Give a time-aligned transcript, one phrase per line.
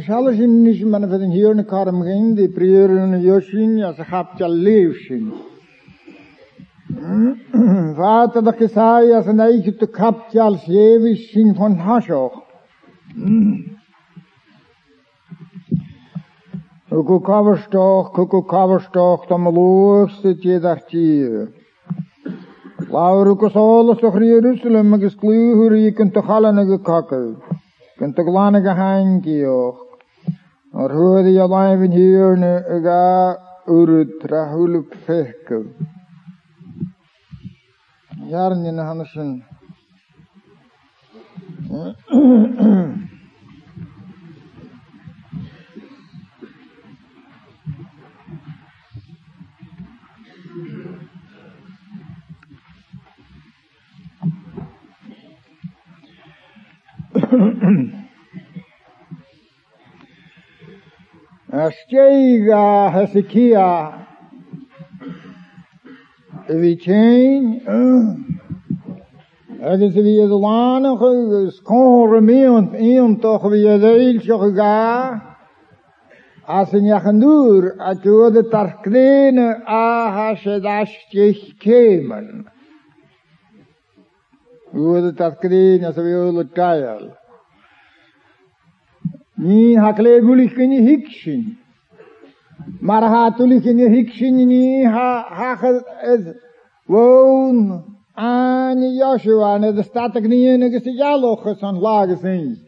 [0.00, 4.30] Zelfs in niet men van hier een karm ging, die prieren Joshin, ja ze gaat
[4.38, 5.32] ja leefshin.
[7.94, 12.42] Vater de Kesaja zijn eigen te kapt als jewishin van Hashoch.
[16.88, 21.48] Kuku kaverstoch, kuku kaverstoch, dan meloofst je dat je.
[22.90, 26.26] Lauru kosolos toch Jerusalem, maar geskluur je kunt toch.
[27.96, 28.28] Kunt toch
[30.74, 35.64] hoorde je leven hier ne ga urut rahuluk fehkel.
[38.28, 38.78] Jaren in
[61.54, 61.72] de handen.
[61.72, 63.92] Stega Hezekia
[66.48, 67.60] Vichain
[69.62, 71.00] Agus vi is lánach
[71.52, 75.20] skóre méont éon toch vi a réilseach ga
[76.46, 82.44] as in jachanúr a tuade tar kléine aha se dastich kémen.
[84.74, 86.44] Uade tar kléine as a vi ole
[89.44, 91.58] Ni hakle gulich in hikshin.
[92.80, 96.36] Maar ha tulich in hikshin ni ha ha het
[96.86, 102.58] woon aan Joshua en de staat ik niet een gestijaloch van lagen zijn.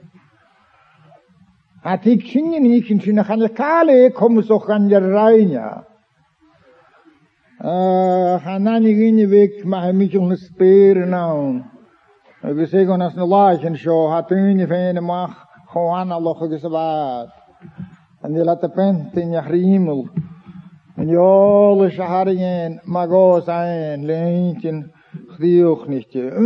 [1.80, 3.00] Hat hikshin in hikshin
[3.38, 5.86] je kale kom zo gaan je reina.
[8.42, 11.62] Gaan na niet in je week maar hij moet je speren nou.
[12.42, 15.45] Ik zeg als een laagje show hat in je van mag.
[15.77, 17.28] Juan Allah gesabat.
[18.22, 20.08] En de latte pent in jahrimel.
[20.96, 24.92] En jolle shaharien magos ein leintjen
[25.36, 26.33] gdioch nichtje.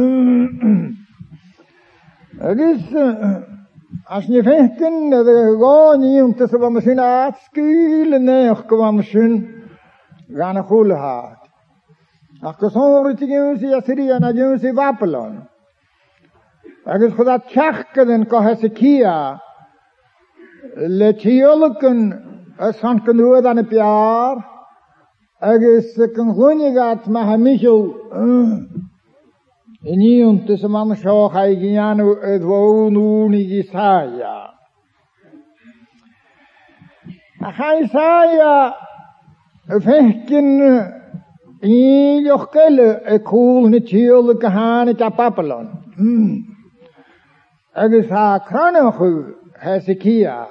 [2.50, 2.82] Agis
[4.06, 9.38] as ne fehten de goni um tas va machine atskil ne khva machine
[10.28, 11.38] gan khulhat.
[12.42, 15.46] Akkosoritigen si asirian agen si vapelon.
[16.86, 19.38] Agus chud a teachcadan go Hezekia
[20.76, 24.44] le tíolachan a san canúad an na bear
[25.42, 27.94] agus gan chuinegat me ha michel
[29.84, 34.56] iníúnta sa man seo cha gceanú a dhónúnig Isaia.
[37.44, 38.74] A cha Isaia
[39.68, 40.48] a fechcin
[41.62, 45.68] íoch geile a cúl a Babylon.
[45.98, 46.49] agus
[47.74, 50.46] ha cranachu Hezekia.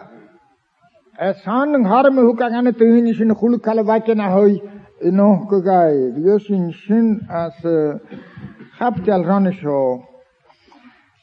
[1.20, 4.62] Es han ng harme hu kang ana tuhin sin khul kala wake na hoy
[5.02, 6.14] no ko gai.
[6.16, 7.54] Yosin sin as
[8.78, 10.06] chaptel ran sho.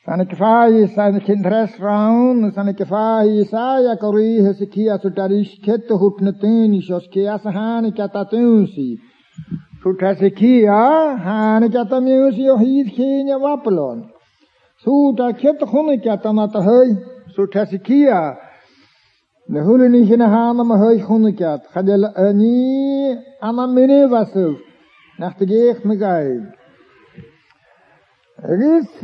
[0.05, 6.21] San kefai san kindres raun san kefai sa ya kori Hezekia su tarish ket hut
[6.21, 8.27] na tuhin shos ke as han kata
[14.87, 16.97] Suuta kieta hunnekjata na te hei,
[17.53, 18.39] tesikia.
[19.49, 21.67] De hule niet in de haan maar hei hunnekjat.
[21.73, 24.57] Ga de ni aan mini wasu.
[25.19, 26.55] Nach de geest me gai.
[28.37, 29.03] Is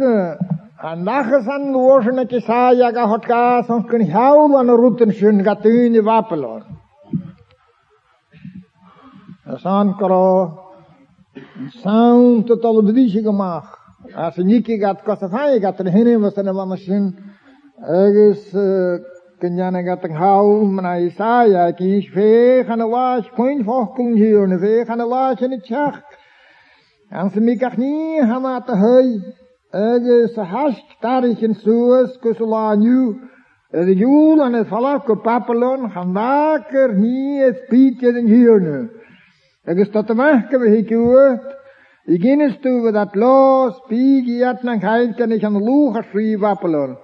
[1.73, 5.45] lozen dat je zei ja ga hot ga soms kun haul aan de routen schön
[5.45, 6.63] ga tune wapelon.
[9.47, 10.59] Asan karo
[11.69, 13.82] sound tot al de diege gemaakt.
[14.15, 14.33] Er
[16.37, 17.13] een machine.
[17.81, 18.51] Ergens
[19.39, 24.43] kun je gaat een hou maar Isaiah kies veeg aan de laas point vochteln hier
[24.43, 26.01] en veeg aan de laas in het chach.
[27.09, 29.35] En ze mij niet gaan aan de hui.
[29.71, 33.21] Ergens haast daar ik in Suez kusela nu.
[33.71, 34.69] De joel aan het
[35.09, 38.91] op Papelon gaan daker niet het pietje in hier nu.
[39.65, 41.61] De maken we Iginnes
[42.61, 46.99] tu we dat los, pigi at nan kain kan ik aan de lucha schrie wappelen.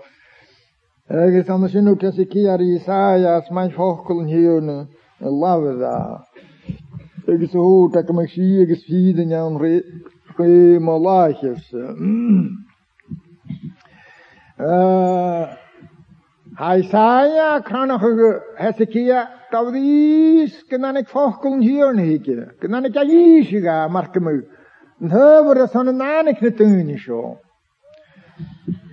[1.06, 4.62] Ergens anders in ook als ik hier Isaiah als mijn vochelen hier
[5.78, 6.26] da.
[7.26, 9.84] Ergens zo goed dat ik me zie, ergens vieden jan re,
[10.36, 11.74] re malaatjes.
[16.76, 18.02] Isaiah kan nog
[18.54, 22.18] Hezekia, dat is, kan ik vochelen hier ne,
[22.58, 24.57] kan ik aan Jezus gaan, ik.
[25.00, 27.38] Ne tuni sjo.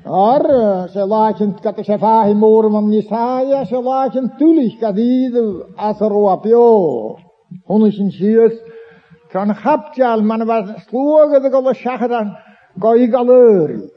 [0.06, 7.18] Ar, se lachen kat se fahi mor man Jesaja, se lachen tulich kadide asaro apio.
[7.68, 8.54] Honnishin shies,
[9.32, 12.38] kan hapjal man was sloge de golle shachadan,
[12.80, 13.90] go i galeri.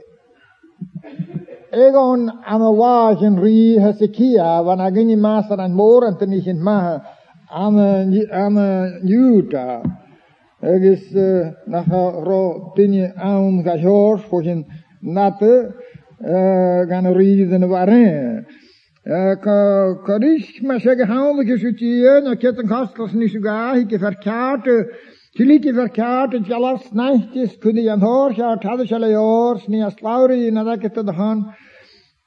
[1.72, 7.02] Egon am lachen ri Hezekia, van agini master an mor an tenishin maha,
[7.50, 8.56] am am
[9.04, 10.07] Juda.
[10.60, 11.86] Ergens uh, nach
[12.24, 14.66] ro tinje aan gajors voor zijn
[15.00, 15.74] natte
[16.88, 18.46] gaan rijden waren.
[20.02, 24.94] Karish maar zeggen handige zutje, na ketten kastels niet zo ga, ik verkaarte,
[25.32, 30.76] Tilike verkaarte, jalas nachtjes, kunne jan hoor, ja, ze alle jaar, niet als lauri, na
[30.78, 31.54] het han.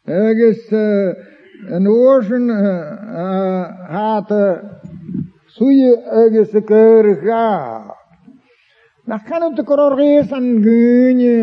[0.04, 0.72] Ergens
[1.68, 2.50] een oorzen
[3.88, 4.34] had
[5.46, 8.01] soeje ergens de keurig ga.
[9.12, 11.38] Dan kan kororgees aan gunje,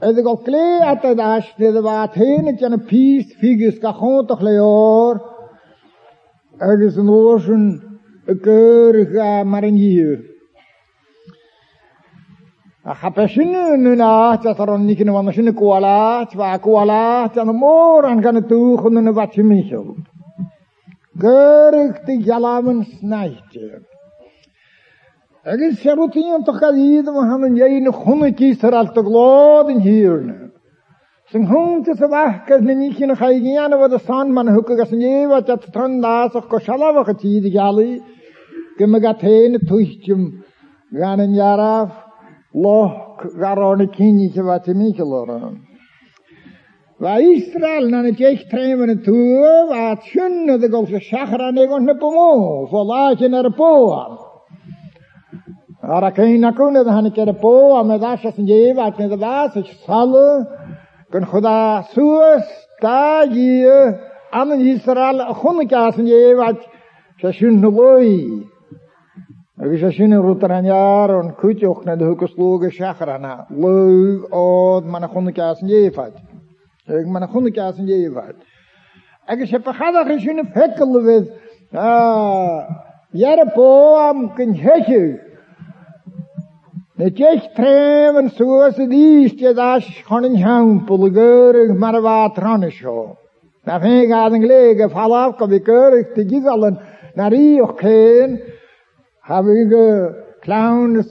[0.00, 4.26] Edhe go kle ata dash ne de wat heen het jan pies figus ka gewoon
[4.26, 5.20] toch leor.
[6.58, 7.64] Er is een oorzen
[8.26, 10.18] een keurig maar in hier.
[12.86, 18.04] A chapesine nu na dat on nikine van machine koala, twa koala, aan de moor
[18.04, 19.96] aan gaan toe gaan een wat je michel.
[21.18, 23.66] Keurig de jalamen snijtje.
[23.66, 23.89] Er is serotien toch galieden, we gaan een jij
[27.80, 30.50] nog honderd kies er al te gloden hier.
[31.24, 34.76] Zijn hond is wakker, ne niet in ga je gaan wat de zon man hoeken
[34.76, 38.02] gas nie wat dat tron daar zo koshala wat het die gali.
[38.76, 39.00] Kem
[39.66, 40.44] tuchtjem
[40.90, 42.04] gaan een jaar af.
[42.52, 45.68] Loch garone kinje wat te micheloren.
[46.98, 51.96] Wa Israel na ne jech tremen toe, wat schönne de golse schachra ne gon ne
[51.96, 52.66] pomo.
[55.82, 60.46] Me dash as nje wat ne da das, ich salle,
[61.10, 62.44] kun khuda suas
[62.80, 63.64] ta ji
[64.32, 66.56] am Israel khun as nje wat
[67.22, 68.46] shashun loy.
[69.62, 73.46] Is shashun rutranyar on kuchoch na de hukosloge shachrana.
[73.50, 76.14] Loy od man khun as nje wat.
[76.88, 77.28] Ik man
[80.08, 81.28] geshun fekkel with
[81.72, 85.18] ah Jere po am kun hetje.
[86.94, 90.36] Ne tjech tremen soos het is, je das gewoon een
[91.12, 93.16] geurig maar wat ranne zo.
[93.64, 95.64] Na ik aan een gelegen, val af, kan ik
[96.14, 96.80] gigallen,
[97.14, 97.80] naar die ook
[99.20, 99.70] heb ik
[100.40, 101.04] clown,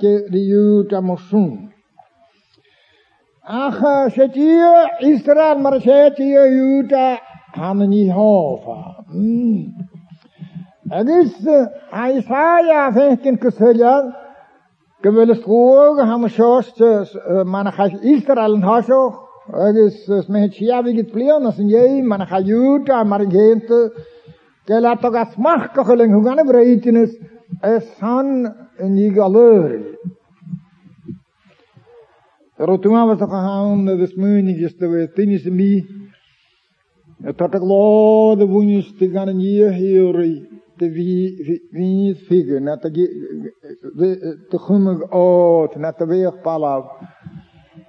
[0.00, 1.72] je die juta moesten.
[3.40, 5.78] Ach, zet je Israël,
[6.50, 7.20] juta,
[10.92, 11.70] gaan niet hoven.
[11.92, 14.14] Het is, Isaiah, vind ik een kuseljan,
[15.02, 16.78] Gewille stroge ham shost
[17.44, 21.42] man ha Israel en hasho agus met chiavi git plion
[22.06, 23.04] man ha juta
[28.78, 29.98] en die galeur
[32.56, 35.84] Rotuma was gaan de smuinigjes te tinis mi
[37.22, 38.46] het tot ik lo de
[39.12, 39.28] gaan
[40.76, 42.90] wie net de
[44.50, 46.84] de gummig oot, net de weeg palav.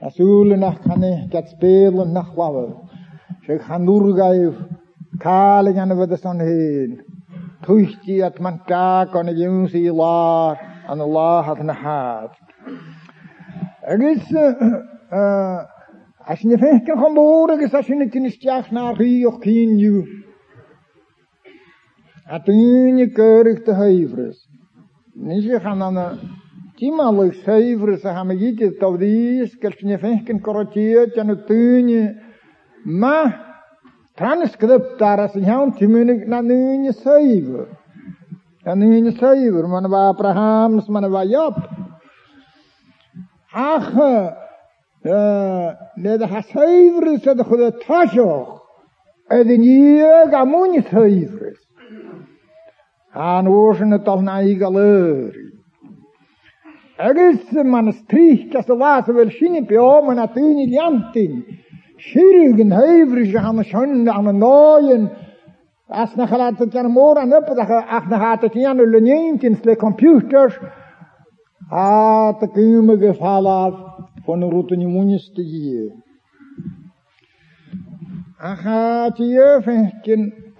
[0.01, 2.75] Asule nach kane kat spelen nach lawe.
[3.41, 4.55] Ze gaan doorgeef,
[5.17, 7.01] kale gaan we de stan heen.
[7.61, 12.37] Tuchti at man ka kon de junsi la, en Allah had na haat.
[13.81, 14.35] Er is
[16.25, 19.27] als je niet vecht kan gaan boren, als je niet in de stjach naar hier
[19.27, 20.21] of kien je.
[22.33, 24.37] atuni kerig te heivres.
[25.15, 26.27] Nish vi khan ana eh,
[26.79, 32.01] tima lois heivres ha me git to dis kel shne fenken korotiet an tuni
[32.85, 33.17] ma
[34.17, 37.67] transkript aras nyaun timunig na nuni seiver.
[38.65, 41.55] An nuni seiver man va Abrahams man va Job.
[43.53, 43.93] Ach
[46.03, 48.59] ne da heivres da khod tashoch.
[49.29, 50.81] Edin yeg amun.
[53.13, 55.51] Han oorsen het al na i galeri.
[56.97, 61.43] Agus man strich kas de laatste wel schinnen pe om en atuni liantin.
[61.97, 65.09] Schirgen heuvrig han schon aan een nooien.
[65.87, 67.67] As na gelat het kan moor aan op dat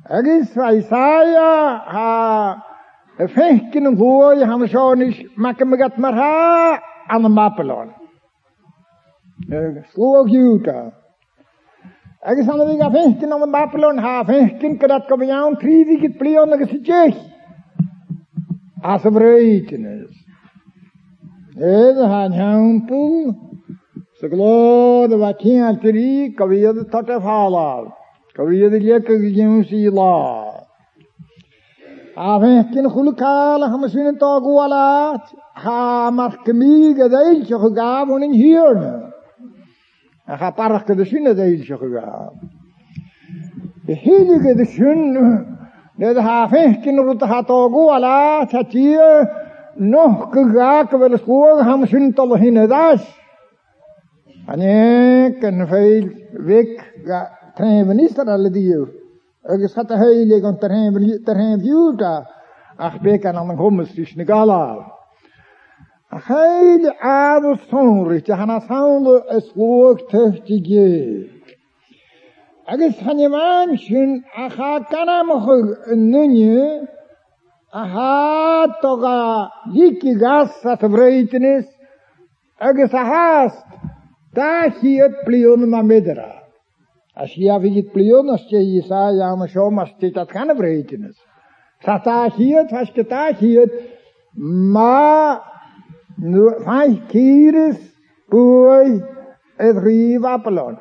[0.10, 2.64] Agus Isaiah ha
[3.20, 6.80] y fechgyn yn hwy ham Sean is mac y mygat mar ha
[7.10, 7.94] an y Babylon.
[9.94, 10.92] Slwag Juda.
[12.24, 16.20] Agus an y fi fechgyn an y Babylon ha fechgyn gyda't gof iawn trifig it
[16.20, 16.72] blion agus
[21.56, 21.98] y jech.
[21.98, 21.98] As y vreitynys.
[21.98, 23.36] Edd han hampel.
[24.20, 27.92] Så glad det var kjent rik, og vi hadde tatt av halal.
[28.40, 30.64] Og vi hadde lekket gjøns i la.
[32.16, 35.34] Av hekken hulkala, han sin tag walat.
[35.56, 39.10] Ha mark miga deiltje gegaaf hun in hierne.
[49.76, 49.80] De.
[49.80, 53.22] De de de gegaak wel schoor, ham sin tal hinne das.
[54.48, 59.02] Anek en veel week ga treven Israël die.
[59.46, 62.26] agus hat a heilig an terhen viúta
[62.78, 64.88] ach be an an gommestrich na gala.
[66.12, 71.30] A heile adel sonrich a hanna saule es loog tuchti ge.
[72.68, 74.50] Agus han je man sin a
[77.74, 81.66] aha toga yiki gas at vreitnis
[82.62, 83.54] ag es has
[84.36, 86.30] da hiet plion ma medra
[87.16, 90.54] as hier vigit plion as che isa ah, ja ma scho ma stet at kan
[90.60, 91.18] vreitnis
[91.84, 93.72] sa da hiet has ge da hiet?
[94.74, 95.40] Ma
[96.18, 97.80] nu fai kires
[98.30, 99.02] buoi
[99.58, 100.78] et riva plon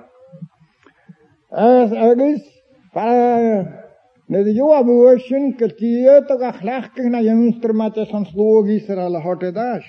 [1.50, 2.42] es ag es
[2.94, 3.82] er äh,
[4.32, 8.68] van, Ne de joa buoshin kaltiye to ga khlach ke na yunster mate san slog
[8.68, 9.86] Israel hote dash.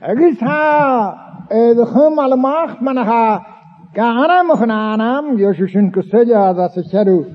[0.00, 3.54] Agis ha e de khum al mach man ha
[3.94, 7.34] Gana mochananam, Yoshushin Kuselja, dat se cheru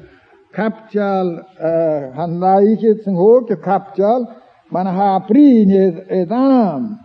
[0.53, 1.43] kapjal
[2.15, 4.27] han laike tsing ho ke kapjal
[4.71, 6.99] man ha pri ne edanam.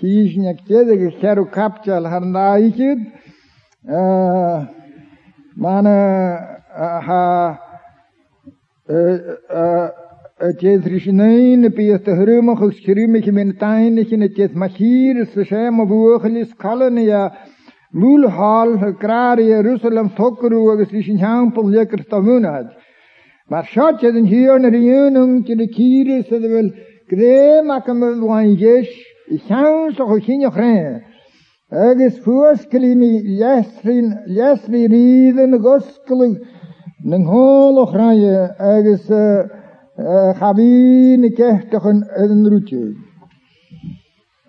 [0.00, 2.04] Hishnya kede ke cheru kapjal
[5.60, 5.86] han laike man
[7.02, 7.58] ha
[10.38, 15.84] het is risnein pe te hrume geschrimige min tainig in het jet machir se schema
[15.84, 17.32] wogelis kallen ja
[17.90, 22.66] Mulhal graar Jerusalem tokkeru agus is in hampel lekker stamunad.
[23.48, 25.68] Maar schat je den hier de de
[30.50, 31.02] de.
[31.70, 36.40] Agus voorskelimi lesrin lesri riden goskelu
[37.04, 39.04] nang holo graaie agus
[40.40, 42.94] gabine kechtigen een roetje.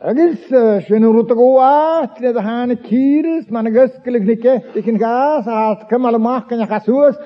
[0.02, 0.40] Agus
[0.88, 6.64] sin ruta goá le a hána kýris man guskulig nike ikin gas a kamal machkan
[6.64, 7.18] a chasúas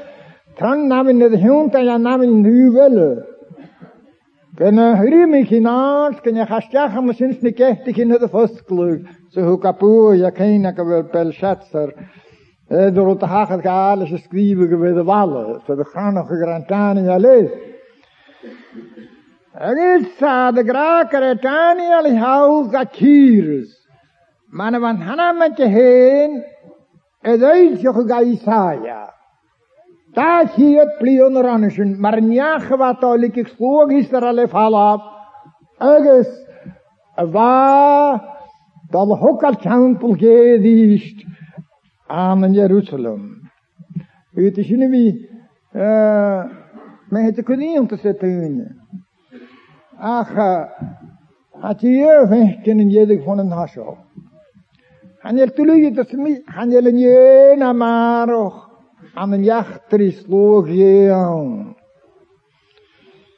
[0.58, 3.28] tran namin na hiúnta a namin nuvelle.
[4.58, 9.23] Gana hrimi kinás kan a chasteach am sin nike ikin na fosklug so hu kapu
[9.36, 11.94] ja keina ka wel pel schatsar.
[12.68, 15.62] Door het hagel gehaald is skriven geweest de wallen.
[15.66, 17.50] Zo de gegrantani ja lees.
[19.54, 23.84] Agissa de grakere Daniel hou Zacchaeus.
[24.50, 26.44] Man van Hanna met je heen,
[27.22, 29.10] het uitje ga Isaiah.
[30.14, 35.02] Daar hier plion ranischen, maar njage wat al ik spoog is er alle valap.
[35.78, 36.28] Agus,
[37.16, 38.33] waar
[38.94, 41.26] dat hokal tempel geedicht
[42.08, 43.52] aan Jeruzalem.
[44.32, 45.30] Weet je wie,
[45.74, 46.44] uh,
[47.10, 48.82] men het kunnen om te zetten.
[49.98, 50.34] Ach,
[51.52, 53.98] hat je vehken in jedig van een hasho.
[55.20, 58.70] Han je tulu dat mi, han je len je na maroch,
[59.14, 60.26] aan een jachter is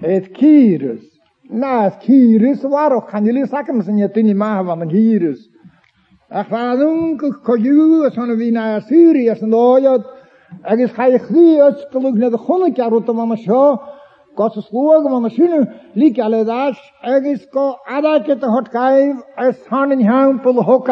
[0.00, 1.20] Het Kyrus.
[1.42, 5.50] Naast Kyrus waarop gaan jullie zakken zijn je niet maken van een Kyrus.
[6.28, 7.40] Ach, waar onkel
[8.14, 10.06] van wie naar Syrië is en ooit.
[10.64, 11.18] Ik is ga je
[12.14, 12.36] naar de
[13.14, 13.80] van mijn show.
[14.34, 15.32] Kost shinu, sloeg van mijn
[16.18, 16.44] alle
[17.50, 20.88] ko adakje te hot kijf, is han in hem hok.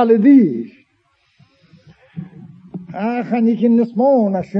[2.92, 4.52] Ach, en ik in de smoon, als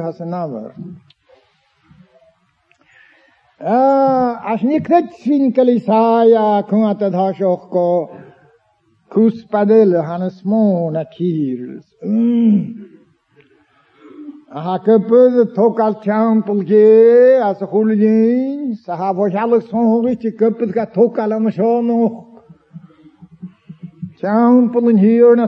[0.00, 0.72] has een.
[3.64, 8.10] As ni kretsin kalisaya kung atad hasok ko
[9.08, 11.86] kuspadele hanes mo na kirs.
[14.50, 21.32] Aha köpöd tokal champelge as a hulgin sa ha vojallig son hulgit köpöd ga tokal
[21.32, 22.26] am shono.
[24.18, 25.46] Champelen hier na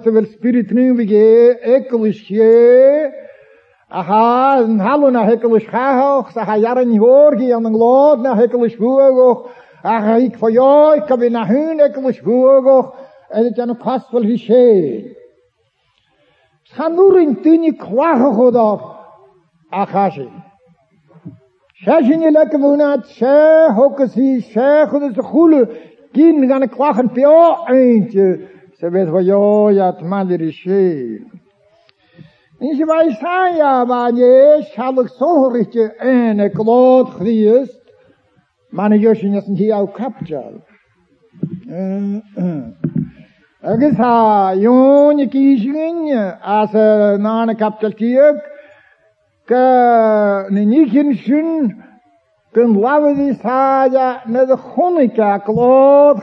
[3.94, 8.22] Aha, ah, in hallo na hekelish gahoch, da ga jaren ni hoor ge an lod
[8.22, 9.52] na hekelish vuogoch.
[9.84, 12.96] Ach, ik vo jo, ik ka bin na hün hekelish vuogoch.
[13.30, 15.14] Es is ja no pas vol hi she.
[16.74, 18.70] Sa nur in tini kwach ho da.
[19.70, 20.26] Ach, ache.
[21.78, 23.36] Schechen je lekke wunat, she
[23.78, 25.60] hoke si, she chude se chule,
[26.12, 28.48] gien gane kwachen pio eintje.
[28.74, 31.20] Se wees vo jo, ja, tmadir is she.
[31.30, 31.43] Ach.
[32.64, 37.92] En ze wij zijn ja, maar je zal ik zo richten en ik lood Christ.
[38.68, 40.52] Maar ik jos je niet hier ook kapjal.
[43.60, 48.52] Ik is ha, jonge kiezingen, als een nane kapjal tiek.
[49.44, 51.84] Ke, ne nikin shun,
[52.52, 56.20] kun lawe die saja, ne de chonika, kloot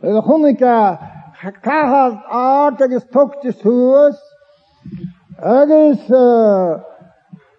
[0.00, 0.98] Christ nach rohaste den chon halu.
[1.40, 4.16] De chonika, kahas aartiges toktis huus.
[5.42, 6.10] Agus,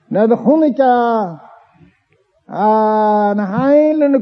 [0.10, 1.39] ne de chonika,
[2.48, 4.19] na heilende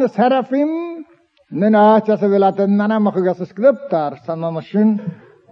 [0.00, 1.04] de serafim,
[1.50, 5.00] ne naatja se wil laten nana machugas skriptar, sanna mashin,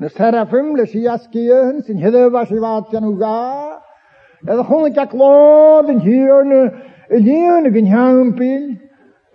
[0.00, 2.48] de serafim, was.
[4.44, 6.72] De chonika klood, en hier,
[7.10, 7.86] Eliane gen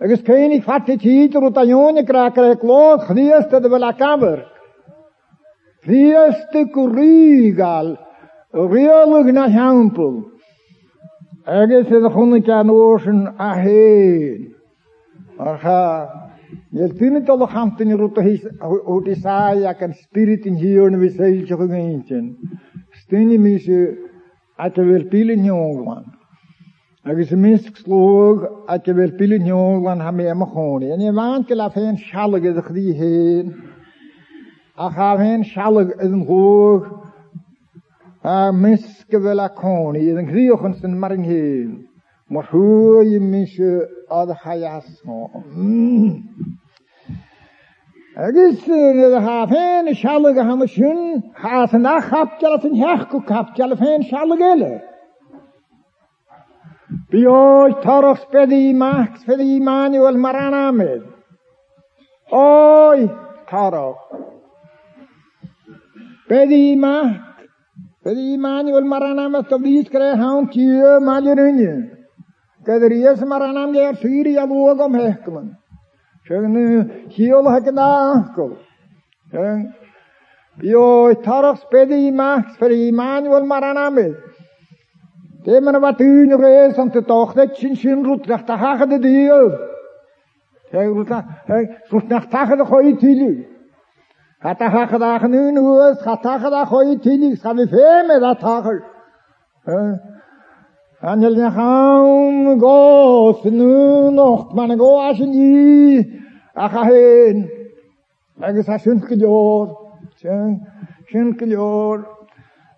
[0.00, 4.44] Agus kenig fatte titer ut ajone krakere klot chrieste de vela kamer.
[5.84, 7.98] Chrieste kurigal.
[8.52, 10.24] Rialig na hampel.
[11.46, 14.54] Agus e de chunnik an oorsen aheen.
[15.38, 16.20] Archa.
[16.72, 22.36] Jel tine tolle gamten in ut Isaiah kan spirit in hier ne wiseiltje gemeenten.
[22.92, 23.96] Stini mise
[24.56, 26.04] at wel pilen jongwan.
[27.04, 30.46] Agus y misg slwg a dy fel bil yn iong lan ha me am y
[30.48, 30.86] choni.
[30.94, 33.50] Yn i'n fan gyda ffein sialag ydych chi hyn.
[34.80, 36.86] A cha ffein sialag ydyn hwg.
[38.24, 40.06] A misg fel a coni.
[40.14, 41.74] Ydyn chriwch yn sy'n mar yn hyn.
[42.32, 45.28] Mor hwy i misio oedd y chaias no.
[48.16, 51.04] Agus ydych ha ffein sialag a ham y sy'n.
[51.44, 54.74] Ha sy'n a chapdial a sy'n hech go capdial a ffein sialag ele.
[57.14, 61.00] بیای طرف بدی مکس بدی معنی و المرنمه
[62.30, 63.10] آی
[63.50, 63.96] طرف
[66.30, 67.20] بدی مکس
[68.06, 71.72] بدی معنی و المرنمه تبدیز کرے ہاں کیے مالرنی
[72.66, 75.52] قدریس مرنم دیر سیری الوغم حکمن
[76.28, 76.82] Şöyle
[77.14, 78.50] hiol hakkında ankol.
[79.30, 79.72] Şöyle
[80.62, 84.12] Yo taraf spedi maks fer iman vel maranamel.
[85.44, 88.88] Men wat u nog eens aan te toch dat sin sin rut nach ta hagen
[88.88, 89.58] de diel.
[90.70, 91.08] Hij rut
[91.44, 93.46] hij rut nach ta de gooi tili.
[94.38, 98.34] Hat ta hagen da nu nu is hat ta da gooi tili vi feme da
[98.34, 98.80] ta.
[101.00, 104.10] Angel nach haum go nu
[104.54, 105.00] man go.
[106.54, 106.86] Ach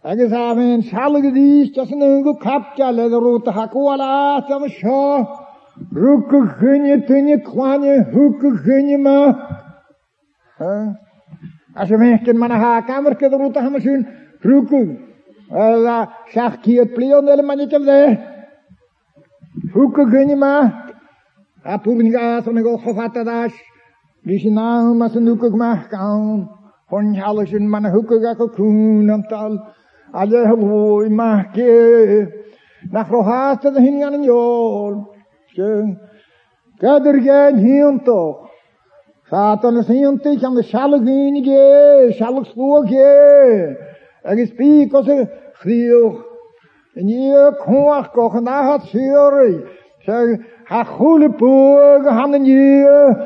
[0.07, 0.33] gejoor.
[0.33, 5.27] agus a bhíon sealaga díos just an go capte le a rúta hacuála am seo
[5.93, 9.19] ruúca chunne tuine chláine thuca chunne má
[11.75, 14.07] a sé mécin man ha camarcha a rúta hamasún
[14.43, 14.81] ruúca
[16.33, 18.01] seach cíad blion eile man te bhdé
[19.73, 20.53] thuca chunne má
[21.65, 22.79] a púgan gas an go
[30.17, 32.33] alle heloi mahke
[32.91, 34.95] nach rohasta de hingan in jol
[35.53, 36.01] schön.
[36.81, 38.49] Kader gen hion toch.
[39.29, 43.77] Satan is hion dich aan de schalig wenige schalig sloge
[44.23, 45.29] er is piek als er
[45.61, 46.17] vrieg
[46.97, 49.55] en je koach koch na hat sjöri
[50.07, 53.17] zeg ha goede poog han en je.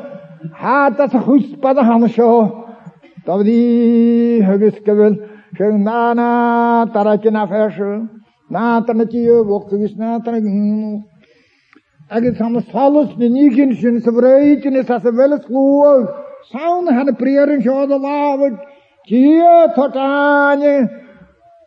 [0.51, 2.65] Hat dat goed spadde han zo
[3.25, 8.07] dat die hugges gewil Kung na na tarakje na verse.
[8.49, 11.03] Na tanatje woktus na tarakje.
[12.09, 16.07] Agus ham salus de nigen sin se vreiten is as a veles gloog.
[16.51, 18.53] Saun had de prieren zo de lavet.
[19.07, 20.89] Tje tot anje.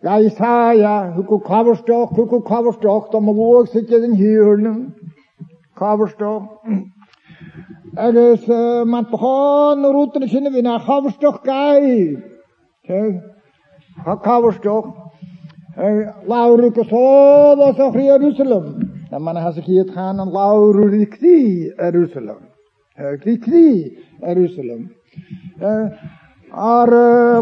[0.02, 4.94] Ja, Isaiah, huku kaverstok, huku kaverstok, dan moet ook zitten in huurnen.
[5.74, 6.60] Kaverstok.
[7.94, 8.44] Er is,
[13.98, 15.02] uh, man begon routen zinnen we naar kaverstok kai.
[15.72, 16.26] Kaverstok.
[16.26, 18.92] Lauruke zo, dat is Jerusalem.
[19.11, 22.38] En man has zich hier gaan aan Laurukti, Jerusalem.
[23.20, 24.92] Kri Jerusalem.
[26.50, 26.88] Ar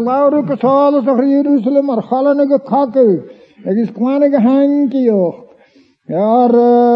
[0.01, 3.31] Lauruke zo, dat is Jerusalem, ar gallenige kakke.
[3.63, 5.51] Het is kwanige hankie ook.
[6.05, 6.47] Ja,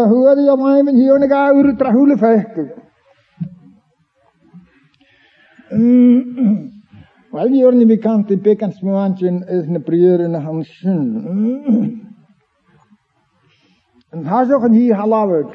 [0.08, 2.72] hoe had je mij met hier een gauw trahule vechten?
[7.38, 12.00] Weil die orne bekannte Pekans Moantchen is ne prier in Hamschen.
[14.10, 15.46] En hazochen hier halawet.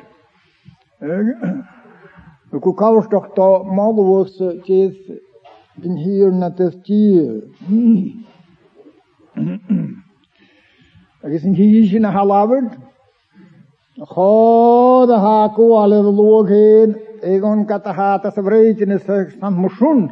[2.52, 4.40] Ik ook alles toch to malwoos
[5.82, 7.44] in hier na het tier.
[11.22, 12.78] Ik is hier in halawet.
[13.94, 16.96] De haku alle loog heen.
[17.22, 20.12] Egon katahata se vreetjen is motion.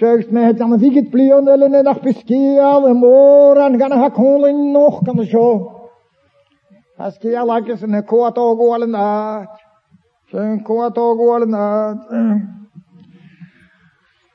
[0.00, 4.08] Zegt mij het aan viget plion en en dag beskial en moor en gaan ha
[4.08, 5.46] kolen nog kan zo.
[6.96, 9.48] Haskial lakes en koat ogo al na.
[10.24, 11.96] Zijn koat ogo al na.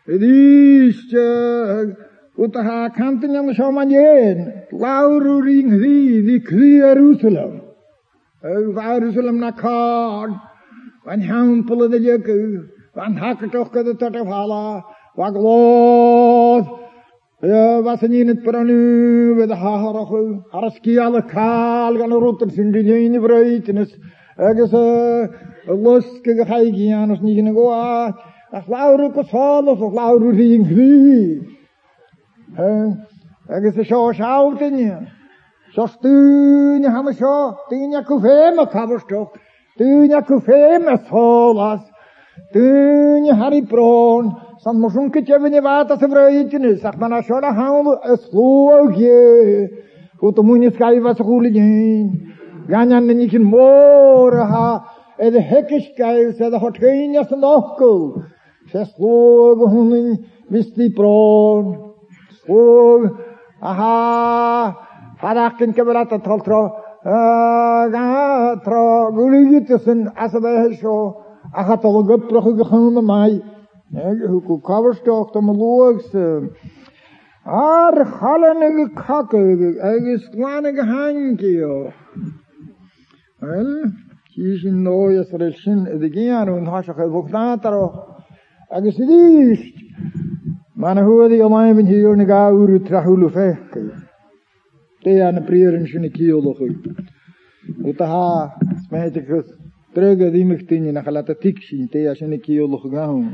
[0.04, 1.14] Het is
[2.38, 4.54] Uta ha kanten jam zo man jen.
[4.70, 7.62] Lauru ring ri di kri Jerusalem.
[8.44, 10.32] Over Jerusalem na kaart.
[11.04, 12.70] Van hampelen de jeku.
[12.94, 14.95] Van hakken toch de tot of hala.
[15.16, 16.68] Waglod,
[17.86, 23.94] vasanjinet branu, við harachu, haraskíala kál, gana rútan syngriðin í bröytinis,
[24.36, 24.76] agus
[25.72, 28.20] luskig hægianus nýgin og að,
[28.52, 31.16] að hláru og salus og hláru ríðin hví.
[33.48, 34.90] Agus sjá sjáttinni,
[35.72, 39.40] sjá stúni hama sjá, dýnja kufema kafurstokk,
[39.80, 41.88] dýnja kufema solas,
[42.52, 44.45] dýnja haribróns,
[48.04, 49.84] se sloogje
[50.18, 52.34] Goed moet je schrijven wat ze goed doen.
[52.68, 54.86] Ganyan niet in moor ha.
[55.18, 58.22] En de hekjes kijken, ze de hot geen jas nokkel.
[58.66, 61.94] Ze sloog hun wist die proon.
[62.28, 63.12] Sloog.
[63.60, 64.78] Aha.
[65.18, 66.76] Harakken kebelat toltro.
[67.04, 69.12] Ga tro.
[69.12, 71.16] Guligitussen asabe sho.
[71.52, 71.78] Aha
[73.94, 76.50] huku coverstocktam logsa eh,
[77.46, 81.94] ar halaniga kakaga agus slaniga hangiyo
[83.42, 83.92] well
[84.36, 88.16] kishin noyas reshin edigian un hashakh voknataro.
[88.72, 89.76] Agus idist
[90.76, 94.04] man huadi omaim in hier niga uru trahulu fehke
[95.04, 96.68] te an prieren shini kiyologu
[97.90, 98.52] utaha
[98.88, 99.48] smetikus
[99.96, 99.96] prieren zijn kielo goed.
[99.96, 103.26] Utaha, smijtig Trega di mechtinje na galata tikshi te ya shene ki yolo gaun.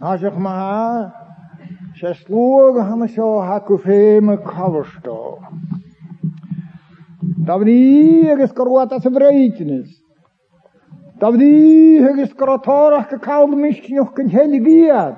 [0.00, 1.12] Hashach ma
[1.94, 5.38] shesloog han sho hakufeme coversto.
[7.46, 10.02] Davdi eges korwata se vreitnis.
[11.20, 15.14] Davdi eges korotorach gekaud mischt noch ken heligiat.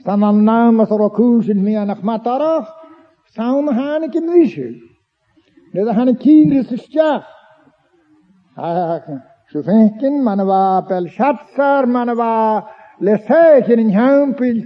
[0.00, 1.64] Stan an namas rokusin
[5.72, 5.96] mi anach matarach.
[5.96, 6.64] Saun hanik im Rishik.
[6.64, 7.24] Neda han kiris stjach.
[9.52, 12.68] Schuvenken, man var Belshazzar, man var
[13.00, 14.64] Lesechen in Hampel.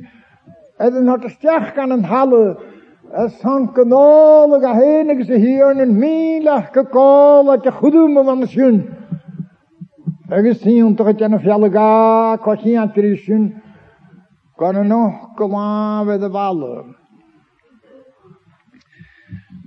[0.80, 2.56] Eden had stjach kan een halle.
[3.14, 8.88] Es sanken alle gehenige ze hier en milag gekol at de schun.
[10.28, 13.62] Er is zien toch het een fjelle ga, kwachien aan trischen.
[14.56, 17.01] Kan nog komen bij de ballen.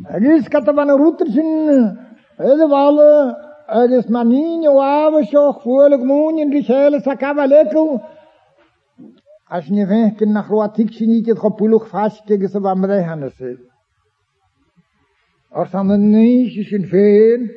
[0.09, 1.97] Agis katavan rutersin,
[2.39, 3.35] ede wale,
[3.67, 8.01] agis maninho ava shoch fuelig munien die hele sakava lekel.
[9.49, 13.31] Als je vindt in nach roatik niet het gepulug vast tegen ze van mij gaan
[13.37, 13.57] ze.
[15.49, 17.51] Als dan een neusjes in veen,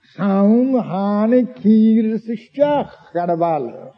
[0.00, 3.92] saun hane kier sisteach gar bal.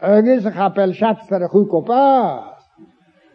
[0.00, 2.59] Agus a chapel schatz ar a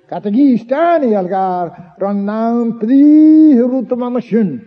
[0.10, 4.62] Kategistanialgar rannan príhrút manneskjön.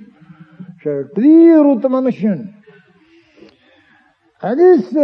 [1.14, 2.40] Príhrút manneskjön.
[4.42, 4.94] Agus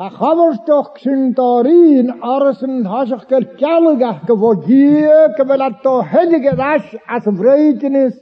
[0.00, 5.02] a chadarstoch sin darín arasan hasach gur cealagach go bhó dí
[5.36, 6.84] go bhfuil atá heilige as
[7.16, 8.14] as a bhréitinis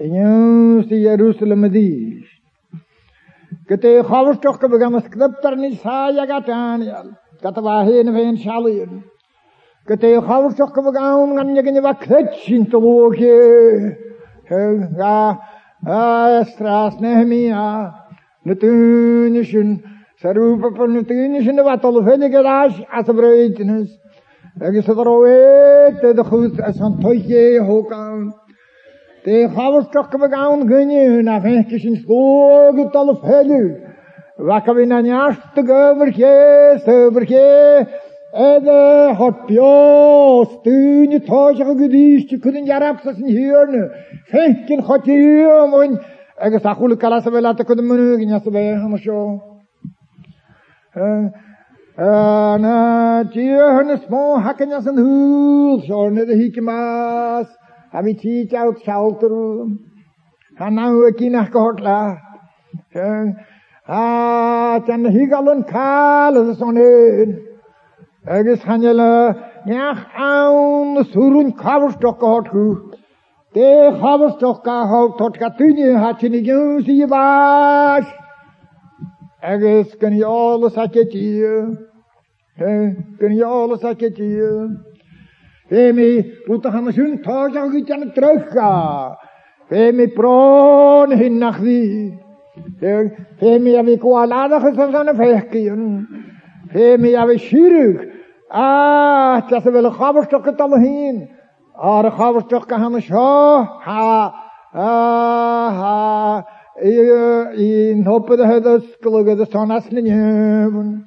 [0.00, 2.26] inús i Jerusalem a dís.
[3.68, 7.08] Go é chadarstoch go bh gamas cliptar ní sáag a Daniel.
[7.44, 9.04] A sealíon.
[9.86, 13.96] Go té chawarstoch go bh gan gan gin bh kretsin to bhóge.
[14.98, 15.38] Ga
[16.42, 17.94] Estras Nehemia,
[18.44, 19.82] na túne sin,
[20.20, 23.88] Sarúpa pan na túne sin na bhatal fénig gas as a breitinas.
[24.60, 28.34] Agus a roéit de chus as an toiché hóán.
[29.24, 31.40] Té chawarstoch go bh gan gunne na
[31.78, 33.85] sin skógu tal félu.
[34.38, 36.34] vakavina njast gavırke
[36.84, 37.46] sevırke
[38.32, 43.82] edhe hotpio stüni tojaka gudishti kudin yarapsasın hiyörnü
[44.30, 45.98] fehkin hotiyum on
[46.44, 49.40] ege sahulu kalasa velata kudin münü ginyası be hamasho
[52.64, 57.46] na tiyörnü smo hakanyasın hul şorne de hikmaz
[57.92, 59.32] hami tiyit out şaltır
[60.58, 62.16] hanam vekina kohotla
[62.92, 63.55] Thank you.
[63.88, 67.38] Ah, tan higalun kala sa sonen.
[68.26, 72.90] Agus hanjala neach an surun kaverstok gehad hu.
[73.54, 78.06] De kaverstok gehad tot katunje hat je niet juist je baas.
[79.40, 81.78] Agus kun je alles haketje.
[83.18, 84.68] Kun je alles haketje.
[85.68, 86.22] Femi,
[87.22, 89.16] thuis aan goed aan het teruggaan.
[89.68, 92.25] Femi, proon hin nach wie.
[92.80, 96.06] Femi a vi koaladach eus an fechkion.
[96.72, 98.12] Femi a vi shirug.
[98.50, 101.28] Ah, tas a vel chavarstoch et alhin.
[101.76, 103.64] Ar chavarstoch ka ham sho.
[103.84, 104.32] Ha,
[104.72, 106.44] ha, ha.
[106.82, 111.04] I noppe da hed eus kluge da son as ne nyeven.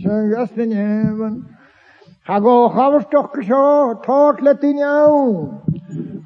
[0.00, 0.50] Shung as.
[2.26, 4.00] Ha go chavarstoch ka sho.
[4.04, 5.73] Tot let in yaun.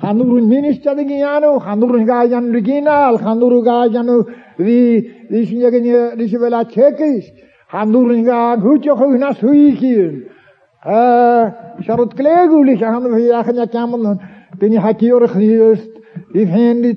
[0.03, 6.39] Hanurun minister de giano, hanurun gajan original, hanurun gajan wie die zijn je die ze
[6.39, 7.33] wel uit is.
[7.67, 10.25] Hanurun ga goed je goed naar suikien.
[11.81, 14.21] Sharut klegulich aan de jagen ja kamen
[14.59, 15.91] bin ich hat hier geust
[16.33, 16.95] die handy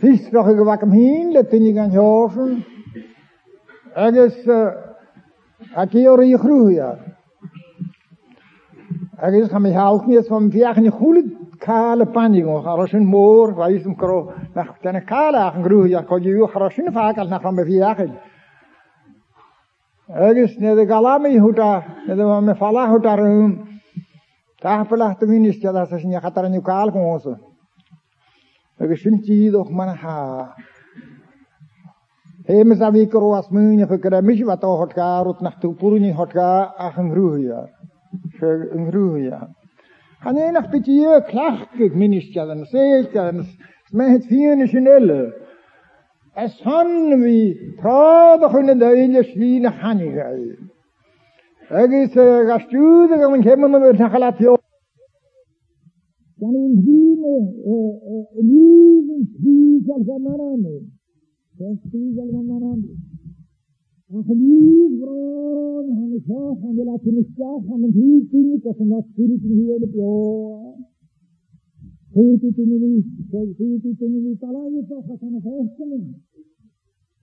[0.00, 0.86] tot gas alles de wel kuve ah ma ketchi krome kies maar ha ma gen
[0.86, 2.64] sa vis nog gewakken hin dat tin ik aan hoven
[3.94, 4.44] ergens
[5.72, 6.98] hat hier hier groeien
[9.16, 11.24] ergens gaan me ook niet van viagen goede
[11.58, 16.92] kale panjingo harashin moor vaisum kro nach tane kala ang gru ya ko yu harashin
[16.92, 18.10] fakal nach ram viagel
[20.08, 23.80] Agus ne de galami huta de me fala huta rum
[24.60, 27.20] ta pala te minis ja das sin ya khatar ni kal ko
[28.78, 30.54] oso Agus sin ti doch man ha
[32.46, 35.74] He me sabi kro as mun ya fikra mish wat hot ka rut nach tu
[35.74, 37.66] puruni hot ka ach gru ya
[38.90, 39.48] gru ya
[40.26, 43.34] Han enig beetje je klachtig ministeren, zeker,
[43.90, 45.34] met het financiële.
[46.34, 50.56] Es han vi prada hunne deile svine hanigai.
[51.70, 52.14] Agus
[52.48, 54.55] gastude gaman kemmen med nakalat jo.
[56.40, 57.34] Dan in hvine
[58.50, 60.74] liven spisal gamaname.
[61.86, 62.90] Spisal gamaname.
[64.16, 68.58] Ach liv bron, han er så, han vil at kunne skjaf, han er helt inne
[68.62, 70.12] på som var spirit i hele blå.
[72.16, 72.92] Helt ut inni vi,
[73.32, 75.98] helt ut inni vi, tala jo så, at han er festene.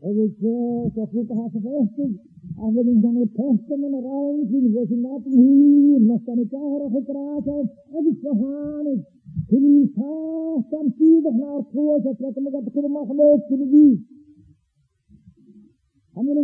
[0.04, 2.10] Fort jeg har så fester,
[2.62, 6.60] jeg vil ikke ha festene med regn, til hvor sin natten hyr, mest han ikke
[6.64, 7.56] har for grasa,
[7.94, 8.88] jeg vil så han,
[9.50, 10.14] til vi sa,
[10.74, 13.88] samtidig har på, så trekker meg at det kommer mange løp til vi.
[16.20, 16.36] Amir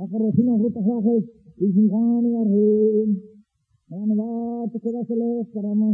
[0.00, 1.24] הקורסים עברו תחלחת,
[1.58, 3.10] לשמחן ירהם.
[3.90, 5.92] וענוות תקודה שלו קרמה,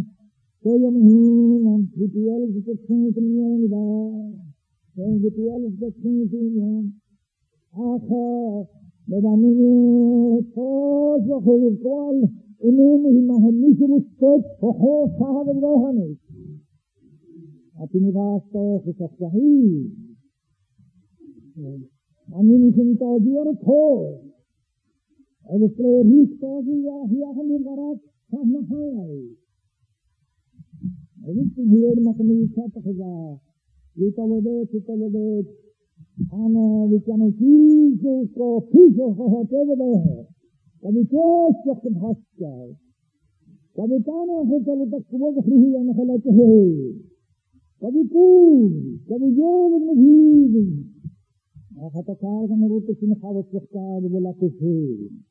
[0.62, 3.86] כל יום הינם, ותהיה לזכותכם את עניין נידה,
[5.22, 6.84] ותהיה לזכותכם את עניין.
[7.72, 8.62] אחר,
[9.08, 9.58] לבנים
[10.54, 12.14] כל זוכר וכל
[12.60, 16.16] איננו מהניס ומוספק, הוכו סהב וברוהנס.
[17.84, 19.88] אתם יבאסתו חסכתהי.
[22.30, 22.62] ማንም
[25.60, 29.36] het er niet pas in ja, ja, van die garat, van de haai.
[31.20, 33.40] Hij hier met een nieuw kat gezegd.
[33.92, 35.46] Je kan het ook, je kan het ook.
[36.30, 36.52] En
[36.88, 40.26] we kunnen kiezen voor kiezen voor het overwegen.
[40.80, 42.78] Dat is ook wat het hart zijn.
[43.74, 46.22] Dat is dan ook het dat het gewoon groeien en.
[47.78, 48.70] Dat is cool.
[49.06, 50.92] Dat is ook met hier.
[51.74, 53.16] Hij had het al van de route in.
[53.20, 53.70] gaan wat zich
[54.10, 55.24] wil laten zien.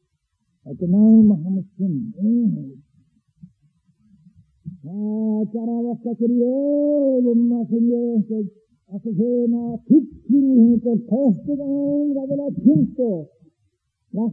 [0.64, 2.14] Het naam Mohammed Sin.
[4.82, 8.52] Ja, tjara was dat er heel in mijn zin leeft.
[8.86, 13.28] Als ik hier naar Pitsin heen te posten aan, dat wil ik kinsto.
[14.10, 14.32] Dat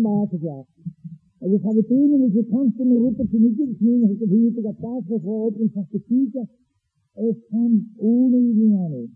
[0.00, 0.66] maken.
[1.40, 6.46] Alifabetini nilichopaswa rupa tumikiini hakikuhitika paswa kwa watu nitafikika
[7.16, 7.56] elfu
[7.98, 9.10] uni duniani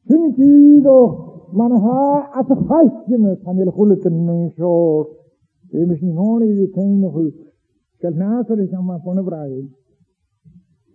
[0.07, 5.07] Sintido, man ha at khashtimet, han il khulten ik shor.
[5.73, 7.31] Emish ni honi di tain hu.
[7.99, 9.67] Kal nasar is amma pone brai.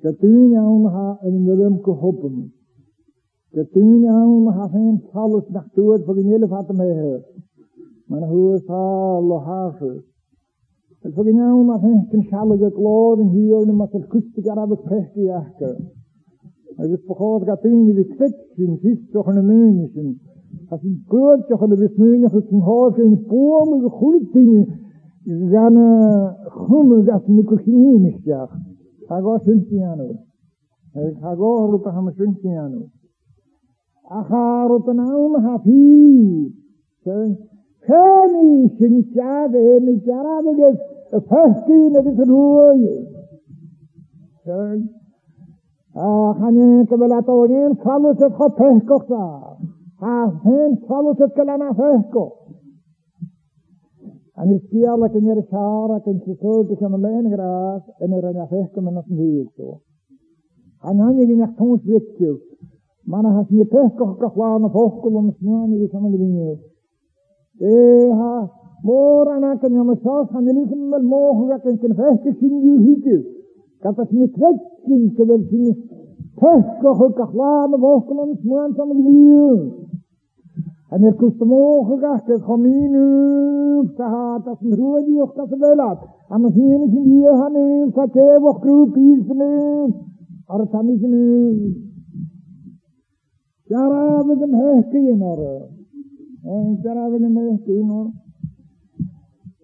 [0.01, 2.53] Katin yaum ha in yedem ko hopen.
[3.53, 6.79] Katin yaum ha sen falus nach tuat, voor die hele vaten.
[8.11, 9.83] Maar మన హోసాల్లో హాఫ్
[11.17, 15.71] Vergenomen maar een kenschallige kloren hier en maar het kuste garab peste achter.
[16.81, 20.09] Als het vergoed gaat in die spetsen, zit toch een mensen.
[20.73, 24.51] Als het de toch een Als is een hoofd in vorm en goed in
[25.53, 25.77] gaan
[26.67, 28.53] gummel gaat nu kuchinin is jach.
[29.09, 30.09] Hago shuntiano.
[31.25, 32.81] Hago rupa ham shuntiano.
[34.19, 35.85] Acha rupa naum hafi.
[37.05, 37.50] Zijn
[41.29, 42.97] festi nebisruye.
[45.95, 49.25] Khane kabala tawgen salut kho pehkokta.
[50.01, 50.15] Ha
[50.45, 52.25] hen salut kalana pehko.
[54.41, 57.83] En ik zie alle kan je scharen, kan je zo, dat je me leen graag,
[57.99, 59.81] en er een afhechten met een weer zo.
[60.83, 62.39] En dan je niet toons witjes.
[63.05, 63.95] Maar dan has je pech
[67.61, 68.51] Eh, ha,
[68.83, 72.37] moor en kan je me zelfs gaan je niet meer mogen, dat je kan vechten
[72.41, 73.25] zien je hietjes.
[73.81, 75.75] Dat het niet wetjes, terwijl je
[76.35, 76.79] pech
[77.15, 79.89] gekwaan of hoogkel om smaan, kan me niet.
[80.89, 82.89] En er kost morgen gedacht, het gaat nu
[83.97, 85.99] te haat, als een roe die ook dat wel had.
[86.29, 90.09] En als een is in die gaan nu, dat je ook groep is is.
[93.65, 95.80] Jara we hekken in orde.
[96.45, 98.01] ಶಂಕರವನ್ಮಯಸ್ತೀನೋ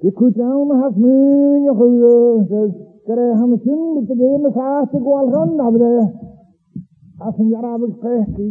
[0.09, 2.15] ikutam hasmin khuyu
[2.51, 2.71] gaan,
[3.07, 5.93] kare hamsin bitgeen saast gwal gan nabde
[7.27, 8.49] asin jarab qehti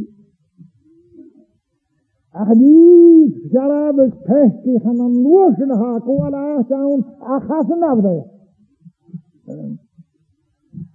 [2.42, 3.98] akhdiis jarab
[4.28, 7.00] qehti hanan nushn ha kwala saun
[7.36, 8.16] akhas nabde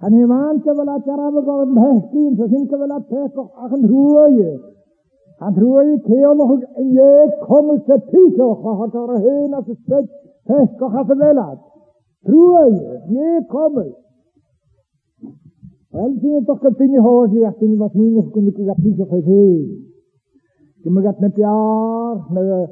[0.03, 4.51] haneman ke bala jarab zin qehti wel ke bala qehti akhan huye
[5.41, 10.07] Han tror je keolig en je kommer se piso, har tar heen als het stek,
[10.45, 11.59] hek och has velat.
[12.22, 13.95] Tror je, je kommer.
[15.91, 19.05] Wel, zie je toch dat je hoort, je echt in wat moeilijk kunnen kunnen piso
[19.05, 19.88] gezien.
[20.82, 22.68] Je moet het met jaar, met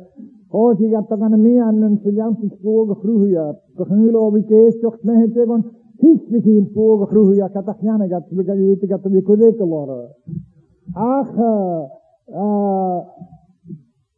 [0.48, 3.54] hoort je gaat toch aan mij aan een Siciliaanse spogen vroeger jaar.
[3.74, 5.64] Beginnen op ik eerst toch met het zeggen,
[5.98, 9.22] hiç bir şeyin spogen vroeger jaar, gaat dat gaan, gaat we gaan je gaat de
[9.22, 10.08] kodeke worden.
[10.92, 11.36] Ach,
[12.30, 12.98] eh,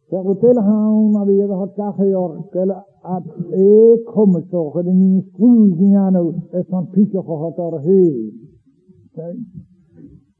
[0.09, 4.87] zeg we telehaan, maar we had kachel jaar, kele at ik kom het toch, en
[4.87, 8.49] in spoegen aan nou, es van piso gehad daar heen.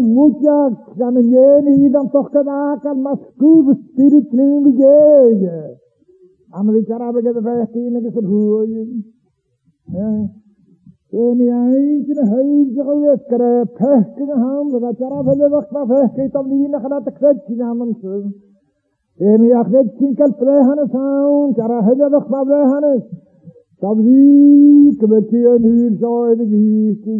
[0.00, 5.76] mucha cananieni dan toch kanakan maskuv spirit neem gege.
[6.50, 9.04] Am vicharabe ke vestine ke serhuoyin.
[11.12, 18.20] ಏನಿಯಾಯಿನ ಹೈಜಗಳು ಎಕ್ಕರೆ ಫೆಹ್ಕಿನ ಹಾಂದದ ಚರ ಬಲೆ ik heb ತಮ್ದೀನ ಖಲಾತ ಕರೆಚ್ಚಿನ de
[19.20, 22.86] ಏನಿಯಾ ಕರೆಚ್ಚಿನ ಕಲ್ ಪ್ಲೇಹನ ಸಾಂ ಚರ ಹಜ je ಪ್ಲೇಹನ
[23.82, 27.18] ತಮ್ದೀಕ ಬೆಚಿಯ ನೀರ್ ಜಾಯ್ದ ಗೀಸ್ತಿ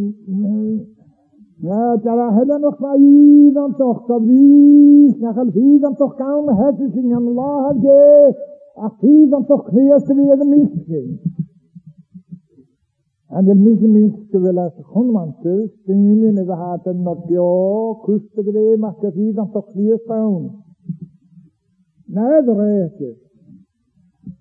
[1.61, 6.79] Ja, tjara helen nog maar hier dan toch, tablies, ik gelf hier toch kan, het
[6.81, 8.35] is in Allah, ge.
[8.77, 8.95] ach
[9.29, 11.09] dan toch, kreeg te weer de misging.
[13.31, 18.95] En de misken misken wel als grondmantel, in de haten nog jo, kuste gre, maar
[19.15, 20.65] wie dan toch kreeg staan.
[22.07, 23.17] Nee, de rechte.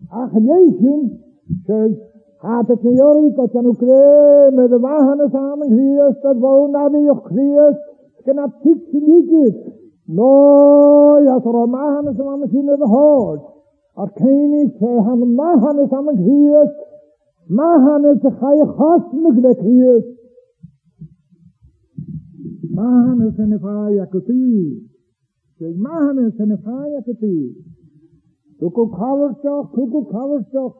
[0.10, 1.18] Ach, jezus,
[2.38, 3.80] Gaat het Jorik, wat ook
[4.54, 4.80] met de
[5.60, 7.80] geweest, dat woont aan de joch geweest,
[8.24, 9.56] knap tik niet.
[10.06, 13.42] No, ja, zo wagen zien de hoort.
[13.96, 14.98] Er geen is, hij
[17.50, 20.18] geweest, wagen is, ga je gast mogelijk geweest.
[22.74, 24.90] Wagen is een faya kutu.
[25.58, 26.60] Zeg, wagen is een
[30.08, 30.80] kaverstok,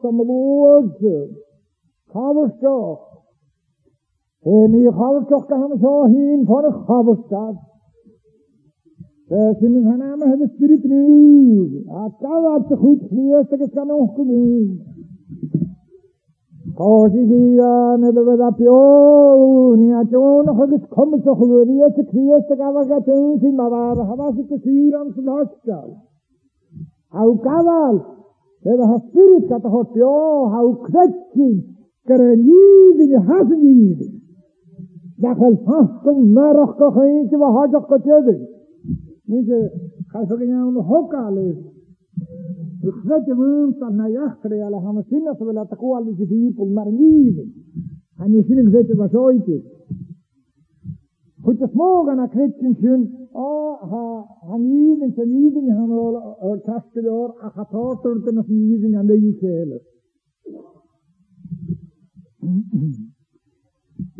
[2.12, 3.08] Haverstoch.
[4.40, 7.68] En die Haverstoch kan zo heen van een.
[9.26, 11.84] Ze in zijn naam hebben spirit nu.
[11.86, 13.00] Het kan wat te goed
[13.50, 13.60] dat
[14.26, 14.82] doen.
[16.77, 21.87] Kosi kia ne de veda pio ni a chon ho git kom so khuri ya
[21.95, 25.89] se kriya se ka va ka chen si mavar hava se ke siram se lachtal
[27.19, 27.95] au kaval
[28.63, 30.13] de ha spirit ka to ho pio
[30.53, 31.55] hau kretsin
[32.07, 33.99] كرانيد حسنيد
[35.19, 35.57] دخل
[42.79, 44.61] فصل ما رخ خينك وحاجة قتادي نيجي خلف جنان حق عليه يخرج من صنع يخري
[44.61, 47.49] على همسينة ولا تقوى اللي جديد والمرميد
[48.15, 49.45] Han je zin gezet was ooit.
[51.41, 53.27] Goed te smogen naar Christensen.
[53.31, 58.95] Oh, ha, han even, zijn even, han al, tasten door, ach, ha, torten, nog even
[58.95, 59.81] aan de jekelen.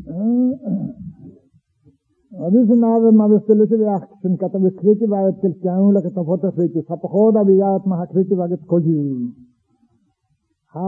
[0.06, 1.09] Adesso nave
[2.39, 6.45] אז איזה נאו מאב סטל של יאך שם קטע בקריטי ואת של קיינו לכת אפות
[6.45, 8.99] הפריטי ספחות אביגעת מה הקריטי ואת קודי
[10.77, 10.81] ה...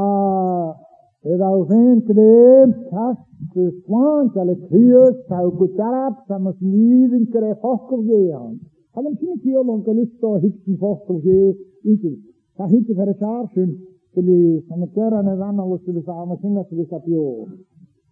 [1.25, 3.19] Es au fin kreb tas
[3.55, 8.59] zu swan tal kriyos tau kutarap samas nid in kre fokkul geyan.
[8.95, 11.55] Halam kini ki yolon kalisto hitsin fokkul geyan
[11.93, 12.17] ikin.
[12.57, 13.71] Ta hitsi fere charshin
[14.15, 17.27] tili samatera ne zanalus tili sa amasinna tili sapio.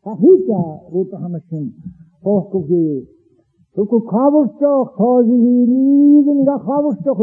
[0.05, 0.61] Ta hitsa
[0.93, 1.64] rupa hamashin
[2.22, 3.20] fokkul geyan.
[3.87, 7.20] Kavustok tozi hi nidin ga kavustok.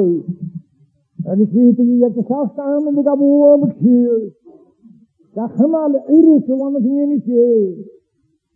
[1.24, 4.36] En ik weet niet dat de zelfs aan met de boer bekijkt.
[5.34, 7.96] Dat gemal iris want het niet is.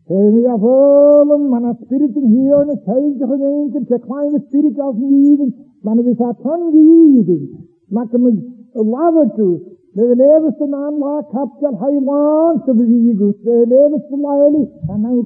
[0.05, 4.79] Zijn we afvallen, man a spirit in hier en het heilige gemeente, de kleine spirit
[4.79, 8.21] als niet, man we zijn van die, man kan
[8.71, 9.59] love toe.
[9.93, 13.35] De levens een aanlaag hebt je hij lang te bewegen.
[13.43, 15.25] De levens van mij en nou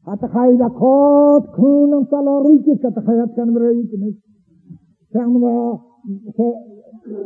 [0.10, 4.16] Atachayda kot kunam talarikis katachayat kan bereiknis.
[5.14, 5.80] Sagen wir,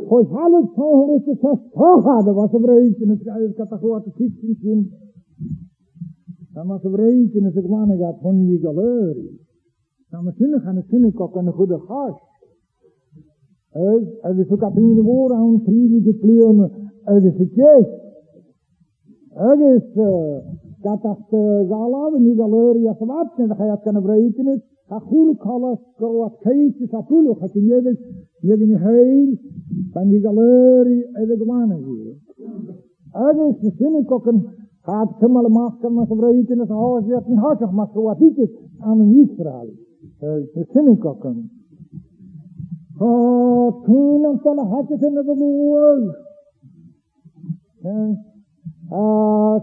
[0.10, 3.20] Hos alles tohris is es tohade, was bereiknis
[3.58, 4.80] katachwat tiksin kin.
[6.54, 9.40] Dan was bereiknis ik mane gaat von die galeri.
[10.10, 12.16] Dan we zinnen gaan zinnen kok een goede gas.
[13.74, 16.72] Es, es is ook in de woorden aan triedi gepleuren,
[17.04, 18.02] es is het jeest.
[19.34, 20.02] Es is,
[20.84, 21.32] Katast
[21.70, 24.62] zalav ni galeri asvat ne khayat kan breitnis
[25.08, 27.98] khul khalas korwat kayt sapulu khatin yedek
[28.48, 29.30] yegni hayl
[29.94, 32.16] van die galeri edhe gmane hier.
[33.28, 34.38] Agus de sinne kokken
[34.88, 38.52] gaat kemal masker mas breitnis haus yat in hart mas wat is
[38.88, 39.70] aan een Israël.
[40.54, 41.36] De sinne kokken.
[41.38, 41.63] Ha toen aan kala hakke in de
[45.40, 45.98] moer.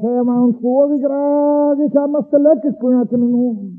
[0.00, 3.78] saya mau kuwi gragi sama selekis punya tenung.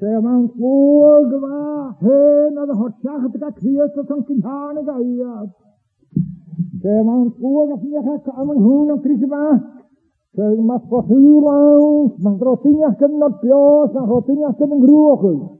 [0.00, 5.44] Saya mau kuwi gwa he na da hotsah ta kriya to san kinhane ga iya.
[6.80, 9.76] Saya mau kuwi ga fiya ka aman huna krisma.
[10.30, 15.22] Saya mas posulau, mas rotinya kan not pios, mas rotinya kan ngruok.
[15.26, 15.59] O kun sol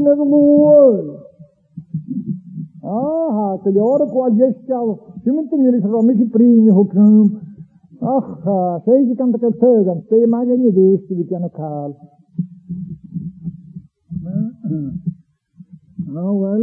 [0.00, 1.20] ne moer.
[2.82, 4.72] Ah, que hora com a gente que
[5.22, 7.40] se me tem ele só me prime o campo.
[8.00, 11.94] Ah, sei que canta que tega, sei mais nem deste de que no cal.
[16.12, 16.62] Ah, wel,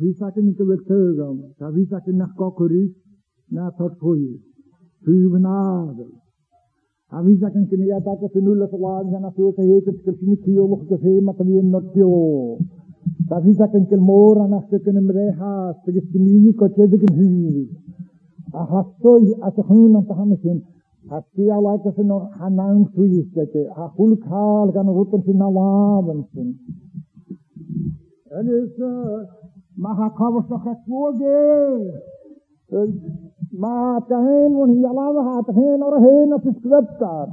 [0.00, 2.94] wie sagt nicht über tega, da wie sagt nach kokuri,
[3.50, 4.40] na tot foi.
[5.04, 6.06] Für nada.
[7.10, 10.36] Ah, wie sagt que mir da que nulla salada na sua que que que ni
[10.36, 12.58] que eu lo que fez, mas também não tio.
[13.28, 14.96] Davisa kan kel mora na se kan.
[15.08, 17.68] Mreha se ke simini ko che hi
[18.52, 20.62] a hasto a se hun na tahamisin
[21.10, 25.38] hasti ala ka se no hanan sui se ke a hul khal kan rutan sin
[25.38, 26.48] nawaban sin
[32.68, 32.80] sa
[33.52, 37.28] ma tahen un yalawa ha tahen or he na siskriptar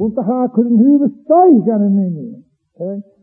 [0.00, 2.42] utaha kudin huwe stoi gaan mini.
[2.74, 3.11] Ah, maar kan ik ook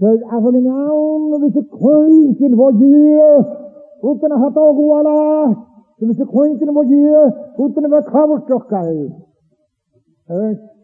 [0.00, 3.44] There's Avalon Aon, there's a Quentin Vogier,
[4.02, 5.54] Utan Hatoguala,
[6.00, 7.28] this a Quentin Vogier,
[7.60, 9.12] Utan Vakavakokai.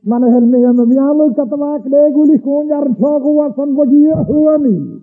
[0.04, 3.46] Man er helt med om jag lukar att vara klägg och likon jag tog och
[3.46, 3.86] att han var
[4.66, 5.02] in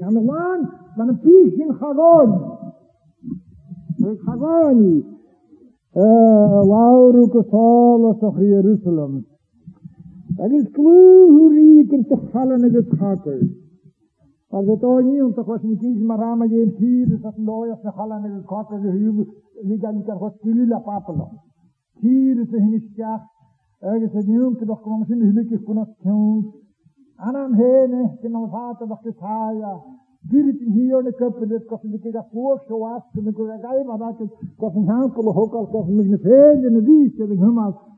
[0.00, 0.66] man man
[0.96, 2.30] man är chagon.
[3.98, 5.04] Så chagon.
[10.28, 10.70] Dat is
[11.92, 13.48] en te vallen in gakker.
[14.48, 18.24] Als het ooit niet, omdat was niet maar aan je hier, is dat een hallen
[18.24, 19.28] in de kotten gehuwen,
[19.62, 21.28] niet aan die wat kulula papelo.
[21.98, 23.22] Hier is een stjach,
[23.80, 25.88] ergens een jonge toch kwam zijn gelukkig van het.
[27.16, 29.82] Aan hem heen, in mijn vader nog het haaien.
[30.20, 33.36] Duurt het hier in de kuppen, dit kost een keer dat voor zo en ik
[33.36, 34.16] ga maar dat
[34.56, 37.56] kost een handvol ook kost een beetje in de en ik ik in een.
[37.56, 37.95] En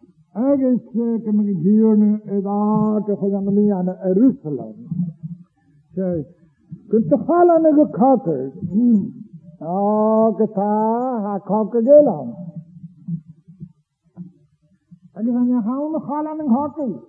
[16.27, 17.07] aan een kakker.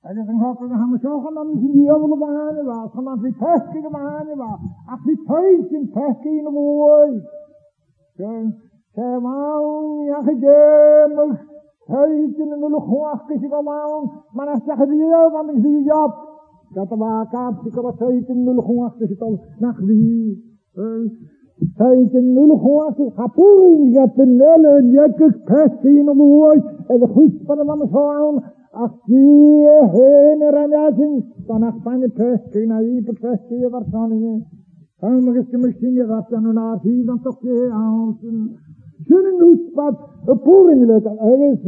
[0.00, 2.90] En die van kakker gaan we zo gaan dan is die hele banen was.
[2.92, 4.58] Gaan dan die peske de banen was.
[4.86, 7.22] Ach die thuis in peske in de wooi.
[8.16, 8.50] Zo,
[8.94, 11.28] ze wou ja gegeven.
[11.28, 11.53] Thuis in de
[11.92, 14.04] Höytjene nulu huakkisiga maun,
[14.34, 16.12] mana sahriyo de jop.
[16.74, 20.38] Katavaa de höytjene nulu huakkisiton nahvihi.
[21.80, 26.58] Höytjene nulu huakkisi hapurin jätten nelön jäkkys pestiin vuoi,
[26.90, 28.42] eli hyspanam saun,
[28.74, 31.12] Akkiye hene ranjasin,
[31.46, 34.40] tanakpani pestina iipu pestiä varsanien.
[35.02, 36.24] Höymäkiski myksin ja dan
[37.06, 38.58] toch tokkee aansin.
[39.02, 39.36] Schönen
[40.42, 41.64] poringelijk ergens.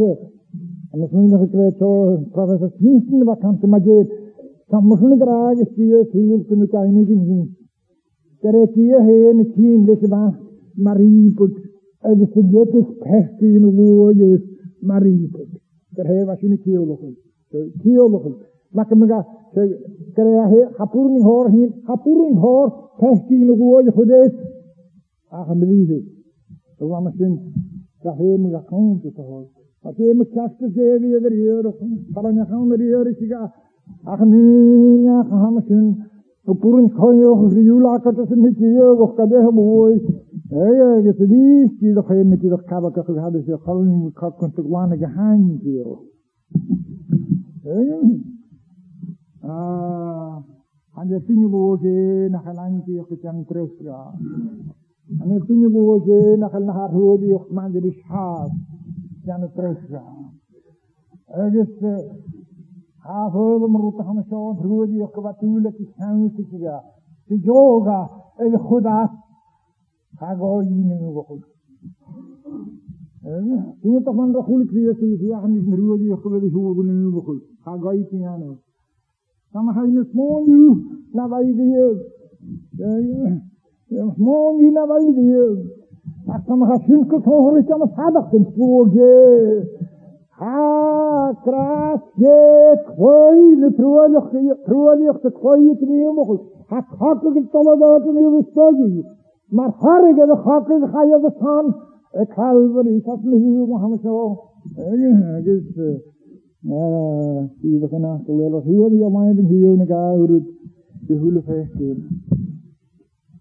[0.91, 4.13] En dat moet nog een kwijt zo, eh, professor Sminken, wat kan ze maar geet.
[4.67, 7.57] Kan me zo'n graag is die eh, ziel kunnen kan ik in zien.
[8.41, 10.41] Ter ik hier heen, ik zie deze waar,
[10.75, 11.71] Marieput.
[11.99, 14.43] Het is een juttes pest in de woord,
[14.81, 15.49] Marieput.
[15.95, 17.17] Ter hij was een theologen.
[17.83, 18.35] Theologen.
[18.71, 19.27] Lakken me ga,
[20.15, 24.33] ter hij heen, hapuring hoor heen, hapuring hoor, pest in de woord, goed is.
[25.29, 26.17] Ach, een
[26.79, 26.85] to
[29.23, 29.47] hor.
[29.85, 31.73] Ate me kaste devi eder yero.
[32.13, 33.53] Paranya kaun eder yero kiga
[34.05, 36.05] Ach nee, ja, gehammersen.
[36.45, 39.95] Purun koyo riula kata sen hikiyo go kade boy.
[40.51, 44.55] Hey, ge tedi, ki do khay mit do kaba ka khad se khalni ka kunt
[44.55, 45.99] gwana gehan kiyo.
[49.43, 50.43] Ah,
[50.95, 53.45] han je tien boje na halanki ik kan
[55.07, 55.25] terugga.
[55.25, 58.51] En je tien boje na hal naar hoodi ik man de schaap
[59.25, 60.03] kan terugga.
[61.27, 61.81] Ergens
[62.97, 66.81] ha voelde me route gaan zo hoodi ik wat tuurlijk is gaan te
[67.27, 69.25] De yoga en de goda
[70.15, 71.55] ga go in in goed.
[73.81, 76.23] Ini toch man doch hulik weer te ja niet meer hoodi ik
[81.55, 81.97] wil
[83.89, 84.35] die hoor nu goed.
[84.37, 84.47] Ga go in aan.
[84.47, 85.25] Dan ga je smoon you na bij die.
[85.27, 85.75] Ja, smoon you na bij die.
[86.27, 89.69] Ach, dan ga je kun horen ik aan sadag ten spoorje.
[90.29, 94.31] Ha, kras je kwoi de troelig
[94.65, 96.41] troelig te kwoi te nemen goed.
[96.67, 99.15] Ha, hakkelijk tolle dat in uw spoorje.
[99.49, 101.77] Maar harige de hakkelijk ga je bestaan.
[102.13, 104.39] Ik halver ik had me hier Mohammed zo.
[104.75, 105.63] Ja, dus
[107.61, 110.45] Sida kana kulela huari amai bin hiyo ni ga urut
[111.07, 111.97] de hule fehke.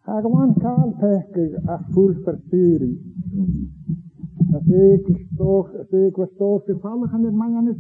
[0.06, 2.94] Fehke a ful verteri.
[4.54, 7.78] As ik stoog, as ik was stoog gevallen aan het mij aan het.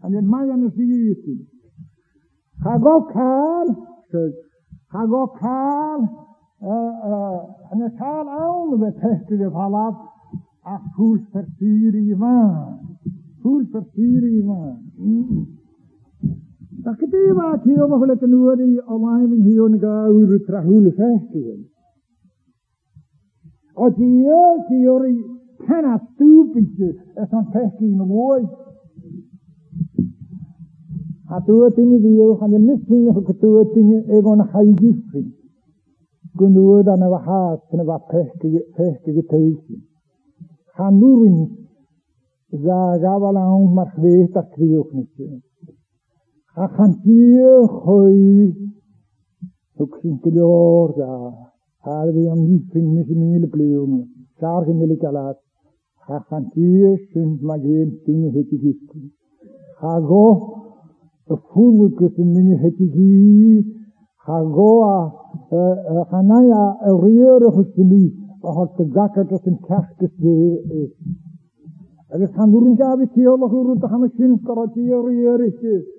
[0.00, 0.74] Aan het mij aan het.
[2.58, 3.66] Ga go kaal,
[4.86, 6.00] ga go kaal,
[7.70, 9.96] en het kaal aan met fehke gevallen.
[10.66, 12.88] A ful verteri man.
[13.40, 14.46] Full versturing.
[16.70, 21.70] Dat kete wat hier nog lekker nu die alleen hier een ga uur trahule vechten.
[23.72, 24.06] Als je
[24.68, 25.24] je jori
[25.56, 28.66] kenna stupidje is een vechten in de woord.
[31.28, 35.34] Hatu tini dia kan je mis punya ke tu tini ego na hai gifri.
[36.36, 39.76] Kundu da na wahat na wa peh ke peh ke teisi.
[40.76, 41.38] Hanurin
[42.50, 44.56] Zagabalaun marchweet dat
[46.58, 46.64] krioknetje.
[46.64, 48.54] Achantie gooi.
[49.76, 51.32] Ook sin kleur da.
[51.78, 54.26] Haar we am niet vinden ze mile pleeuwen.
[54.38, 55.38] Sargen wil ik alaat.
[56.06, 58.76] Achantie sunt mageen dingen het is.
[59.76, 60.56] Ga go.
[61.24, 63.64] De voelke zijn het is.
[64.16, 65.14] Ga go a.
[66.10, 68.26] Hanaya riere geslie.
[68.40, 70.90] Had de gakker dat een kachtes is.
[72.10, 75.97] Agus han úrin gabi tiolach úr ta han sin karati rierichte leis teikin is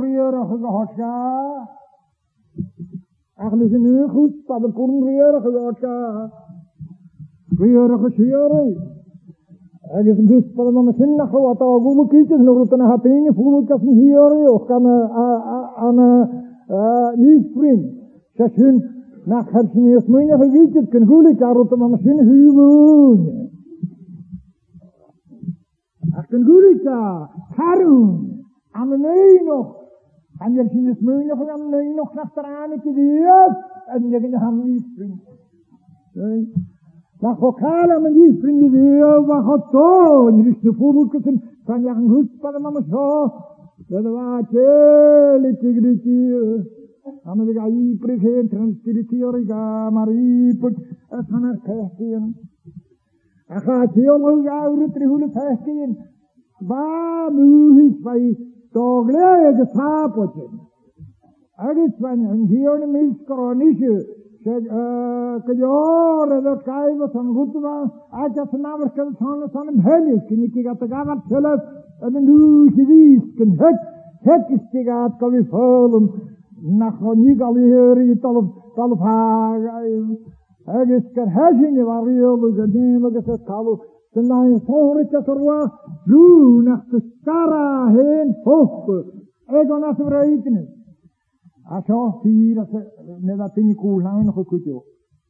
[0.00, 1.14] riorach go hotja.
[3.36, 5.94] Ach lis in uur goed, pa de purn riorach go hotja.
[7.60, 8.68] Riorach siori.
[9.90, 12.90] Agus yn gwrs bod yma sy'n nach o ata o gwmw cytys nhw rwtyn a
[12.92, 14.90] hapyn i ffwrw gas yn hiori o'ch gan y
[17.18, 17.80] nifrin.
[18.38, 18.76] Sesyn
[19.26, 23.49] nach hersinis mine vergietet kan gulik daarop maar misschien
[26.82, 29.78] daar, harun, aan de nog.
[30.38, 33.64] En ziet het mine van aan de nog naar de aan te diep.
[33.86, 35.20] En je kan hem niet vriend.
[37.20, 39.74] Maar kokala men die vriend die wat gaat.
[40.28, 43.32] En de voorboeken kan je goed spelen maar zo.
[43.88, 45.54] Dat was heel
[48.48, 50.76] transpiritorig a mar iprig
[51.12, 52.34] a tanar pehtian.
[53.48, 53.60] A
[56.68, 58.00] cha teolog awr tri hwle pehtian.
[58.00, 58.36] Ba muhig bai
[58.72, 60.60] dogle ag a tapotin.
[61.58, 63.96] Agis van yn hion y mis goronisio.
[64.44, 64.64] Seg
[65.46, 70.86] kajor edo kaiva san gutwa a ja sanamar kan san san mhelis kini ki gata
[70.86, 71.60] gavat thelaf
[72.02, 73.80] en nu sidis kan het
[74.24, 76.08] het is tigat kavi folum
[76.62, 78.44] Nachronig al hier talf
[78.76, 79.62] talf haag.
[80.66, 83.80] Agus ger hajin war riol gadim agus talu.
[84.12, 85.70] Tnai sore chaturwa
[86.06, 88.88] ru nach skara hen hof.
[89.46, 89.76] Ego
[93.20, 94.66] ne dat in koel nou nog goed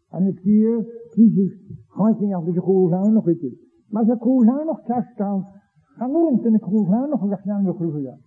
[0.09, 1.53] En ik zie kies
[1.89, 3.57] gewoon zien of de koel nou nog goed
[3.89, 5.47] Maar ze koel nou nog kast dan.
[5.83, 8.19] Gaan we in de koel nou nog gaan we groeien.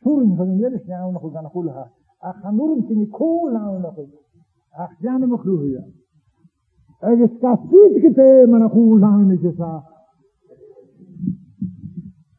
[0.00, 1.90] Surin van jeres nou nog gaan kulha.
[2.18, 3.94] Ach hanurin tini kool nou nog.
[4.70, 5.98] Ach jane.
[7.00, 9.84] Er ist das Fies getehen, meine Kuhlein, ich sag.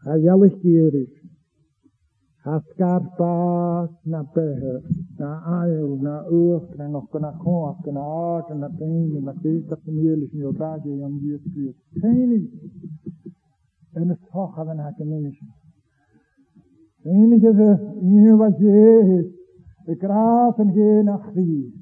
[0.06, 1.22] Er jell ich dir ich.
[2.44, 4.82] Has gar pas na pehe,
[5.20, 5.32] na
[5.62, 10.16] ael, na uch, na noch na kona, kona aaken, na tenge, na tenge, na tenge,
[10.18, 11.08] na tenge, na tenge, na
[11.44, 12.40] tenge, na tenge,
[13.94, 15.42] en es hoch haben hat gemeinisch.
[17.04, 19.36] Er Ähnliches ist, ihr was ihr ist,
[19.88, 21.81] ihr grafen gehen nach Fies.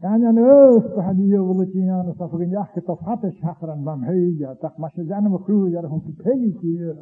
[0.00, 0.22] Nou,
[0.96, 4.34] had je wel het in aan of een jacht of had het schacheren van hey
[4.38, 6.96] ja, dat maar ze zijn me groeien ja, gewoon peggy hier.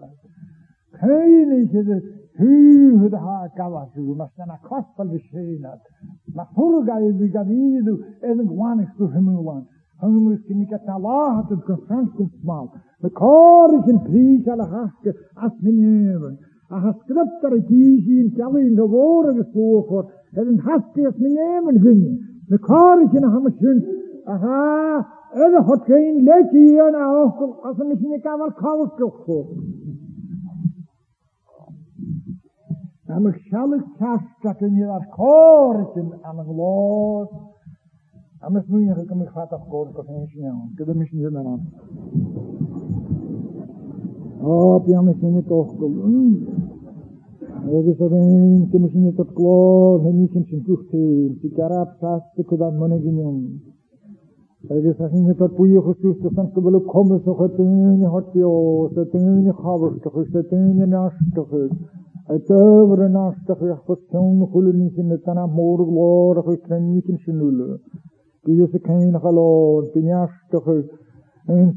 [0.91, 5.81] Geen is het hu de ha kawas, maar zijn kostbare beschenen.
[6.35, 7.13] Maar hoe ga je
[10.47, 12.71] niet het Allah het confront komt smal.
[12.99, 16.39] De kar is een prijs alle haske as meneer.
[16.71, 20.07] A ha skripter kiesi in tjalli in de woorden gesproken.
[20.31, 21.13] Het een haske
[21.81, 22.26] gun.
[22.49, 23.85] Naar hem schön.
[24.25, 29.27] Aha, er hat geen letje hier naar hoog, als er misschien kan wel koud toch
[33.05, 37.29] En ik zal het kast dat in je dat karetje aan een los.
[38.41, 39.93] En ik moet je ik moet gaat afkomen,
[47.67, 48.63] ik kan niet snel.
[48.63, 49.17] Ik kan misschien niet meer.
[49.17, 49.17] Oh, ja, misschien niet toch.
[49.17, 52.23] Ege so den, te mushin et klo, he mi kin chin kuchte, ti karab sas
[52.35, 53.61] te kudan mone ginyon.
[54.71, 59.53] Ege so hin et puyo khusus te san kubelo komme so khatun hotyo, so tun
[59.53, 61.71] khabar te khus te tun nash te khus.
[62.29, 66.93] Et over nash te khus khus tun khulu ni kin tana mor glor khus kan
[66.93, 67.79] ni kin shinul.
[68.45, 70.87] Ki yo se kain khalo, ti nash te khus.
[71.49, 71.75] En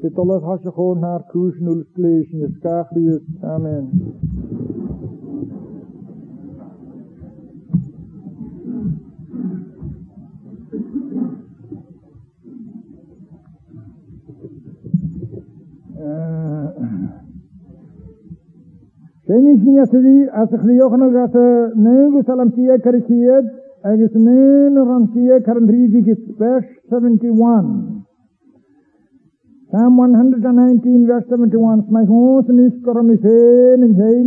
[19.32, 21.06] Kenishniasidi asachliyochna
[21.84, 23.44] nengu salamtiya karikiyed
[23.90, 26.08] agis nen rantiya karandrivik
[26.38, 28.04] verse 71.
[29.70, 31.88] Psalm 119 verse 71.
[31.88, 34.26] My hons is koramifen in heen.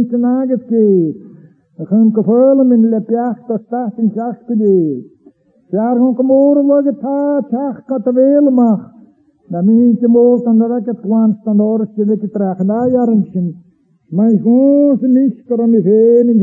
[1.77, 3.07] Ik gevoelen in dat
[3.97, 4.11] in
[5.97, 6.15] hun
[9.65, 10.67] mientje moort aan de
[12.05, 12.57] dikke traag.
[14.09, 16.39] Mijn God niet kan me heen in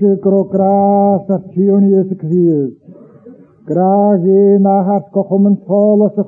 [0.00, 0.16] nagekeer.
[0.16, 2.74] Nisje krokra station Jezus Christus.
[3.66, 6.22] Graag je na hart kochom en volle se